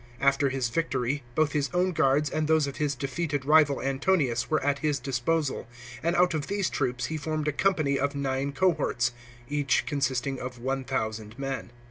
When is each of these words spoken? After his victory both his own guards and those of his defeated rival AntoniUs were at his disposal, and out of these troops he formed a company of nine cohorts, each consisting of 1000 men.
After 0.19 0.49
his 0.49 0.69
victory 0.69 1.21
both 1.35 1.51
his 1.51 1.69
own 1.75 1.91
guards 1.91 2.31
and 2.31 2.47
those 2.47 2.65
of 2.65 2.77
his 2.77 2.95
defeated 2.95 3.45
rival 3.45 3.75
AntoniUs 3.77 4.47
were 4.49 4.59
at 4.63 4.79
his 4.79 4.97
disposal, 4.97 5.67
and 6.01 6.15
out 6.15 6.33
of 6.33 6.47
these 6.47 6.71
troops 6.71 7.05
he 7.05 7.17
formed 7.17 7.47
a 7.47 7.51
company 7.53 7.99
of 7.99 8.15
nine 8.15 8.51
cohorts, 8.51 9.11
each 9.47 9.85
consisting 9.85 10.39
of 10.39 10.57
1000 10.57 11.37
men. 11.37 11.69